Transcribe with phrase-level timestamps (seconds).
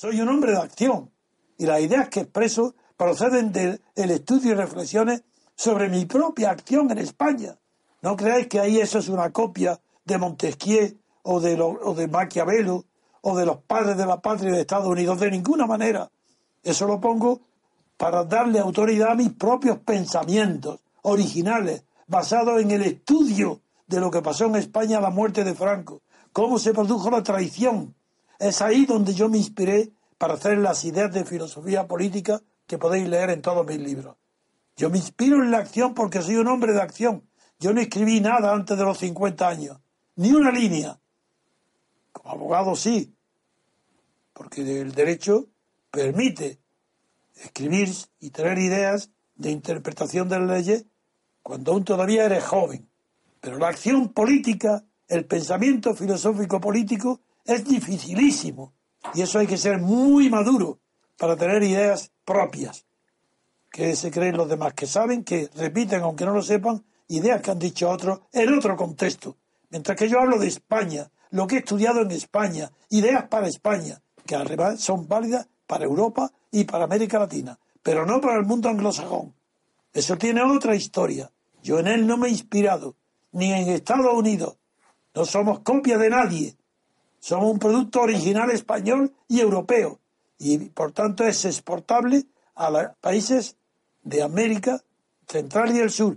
[0.00, 1.10] Soy un hombre de acción
[1.58, 5.24] y las ideas que expreso proceden del estudio y reflexiones
[5.54, 7.58] sobre mi propia acción en España.
[8.00, 12.08] No creáis que ahí eso es una copia de Montesquieu o de, lo- o de
[12.08, 12.86] Maquiavelo
[13.20, 16.10] o de los padres de la patria de Estados Unidos, de ninguna manera.
[16.62, 17.42] Eso lo pongo
[17.98, 24.22] para darle autoridad a mis propios pensamientos originales, basados en el estudio de lo que
[24.22, 26.00] pasó en España a la muerte de Franco,
[26.32, 27.94] cómo se produjo la traición.
[28.38, 33.08] Es ahí donde yo me inspiré para hacer las ideas de filosofía política que podéis
[33.08, 34.16] leer en todos mis libros.
[34.76, 37.26] Yo me inspiro en la acción porque soy un hombre de acción.
[37.58, 39.78] Yo no escribí nada antes de los 50 años,
[40.16, 41.00] ni una línea.
[42.12, 43.14] Como abogado sí,
[44.34, 45.48] porque el derecho
[45.90, 46.60] permite
[47.36, 50.84] escribir y tener ideas de interpretación de las leyes
[51.42, 52.90] cuando aún todavía eres joven.
[53.40, 58.74] Pero la acción política, el pensamiento filosófico político es dificilísimo.
[59.14, 60.78] Y eso hay que ser muy maduro
[61.18, 62.84] para tener ideas propias.
[63.70, 67.50] Que se creen los demás, que saben, que repiten, aunque no lo sepan, ideas que
[67.50, 69.36] han dicho otros en otro contexto.
[69.70, 74.00] Mientras que yo hablo de España, lo que he estudiado en España, ideas para España,
[74.26, 78.68] que además son válidas para Europa y para América Latina, pero no para el mundo
[78.68, 79.34] anglosajón.
[79.92, 81.30] Eso tiene otra historia.
[81.62, 82.96] Yo en él no me he inspirado,
[83.32, 84.56] ni en Estados Unidos.
[85.14, 86.56] No somos copia de nadie.
[87.20, 90.00] Somos un producto original español y europeo.
[90.38, 93.56] Y por tanto es exportable a los países
[94.02, 94.82] de América
[95.28, 96.16] Central y del Sur.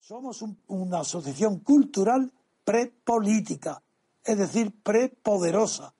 [0.00, 2.32] Somos un- una asociación cultural
[2.64, 3.82] prepolítica,
[4.24, 5.94] es decir, prepoderosa,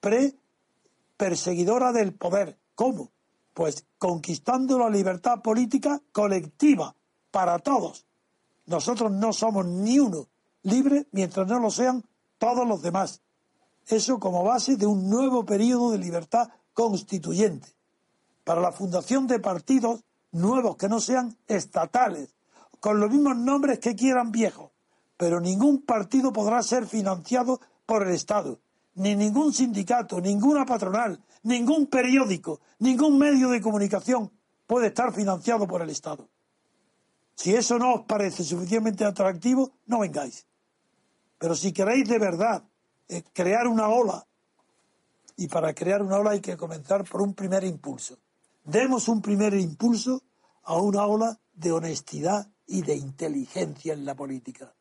[0.00, 2.58] pre-perseguidora del poder.
[2.74, 3.10] ¿Cómo?
[3.52, 6.94] Pues conquistando la libertad política colectiva
[7.30, 8.06] para todos.
[8.66, 10.28] Nosotros no somos ni uno
[10.62, 12.04] libre mientras no lo sean
[12.38, 13.20] todos los demás.
[13.86, 17.68] Eso como base de un nuevo periodo de libertad constituyente
[18.44, 22.34] para la fundación de partidos nuevos que no sean estatales,
[22.80, 24.70] con los mismos nombres que quieran viejos,
[25.16, 28.58] pero ningún partido podrá ser financiado por el Estado,
[28.94, 34.30] ni ningún sindicato, ninguna patronal, ningún periódico, ningún medio de comunicación
[34.66, 36.28] puede estar financiado por el Estado.
[37.34, 40.46] Si eso no os parece suficientemente atractivo, no vengáis.
[41.38, 42.62] Pero si queréis de verdad
[43.08, 44.26] eh, crear una ola,
[45.36, 48.18] y para crear una ola hay que comenzar por un primer impulso.
[48.64, 50.22] Demos un primer impulso
[50.62, 54.72] a una ola de honestidad y de inteligencia en la política.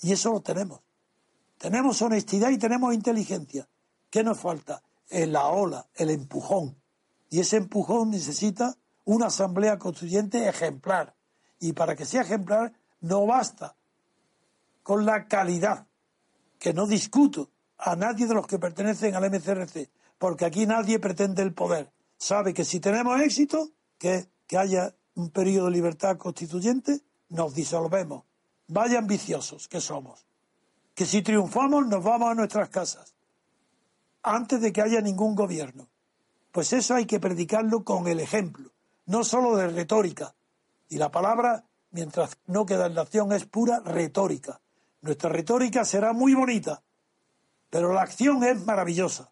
[0.00, 0.80] Y eso lo tenemos.
[1.58, 3.68] Tenemos honestidad y tenemos inteligencia.
[4.08, 4.82] ¿Qué nos falta?
[5.10, 6.80] La ola, el empujón.
[7.28, 11.14] Y ese empujón necesita una asamblea constituyente ejemplar.
[11.58, 13.76] Y para que sea ejemplar no basta
[14.82, 15.86] con la calidad,
[16.58, 21.42] que no discuto a nadie de los que pertenecen al MCRC, porque aquí nadie pretende
[21.42, 21.92] el poder.
[22.16, 28.24] Sabe que si tenemos éxito, que, que haya un periodo de libertad constituyente, nos disolvemos.
[28.72, 30.24] Vaya ambiciosos que somos.
[30.94, 33.16] Que si triunfamos nos vamos a nuestras casas
[34.22, 35.88] antes de que haya ningún gobierno.
[36.52, 38.70] Pues eso hay que predicarlo con el ejemplo,
[39.06, 40.36] no solo de retórica.
[40.88, 44.60] Y la palabra, mientras no queda en la acción, es pura retórica.
[45.00, 46.80] Nuestra retórica será muy bonita,
[47.70, 49.29] pero la acción es maravillosa.